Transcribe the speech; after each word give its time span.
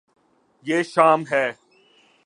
یے 0.65 0.77
شام 0.93 1.21
ہے 1.31 1.45